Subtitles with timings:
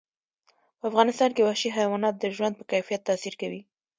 [0.79, 3.61] په افغانستان کې وحشي حیوانات د ژوند په کیفیت تاثیر کوي.